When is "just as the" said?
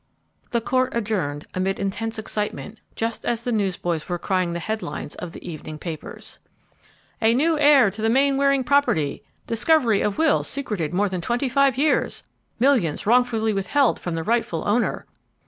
2.95-3.51